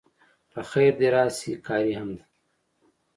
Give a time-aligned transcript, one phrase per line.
[0.51, 2.23] په خیر د راشی قاری هم ده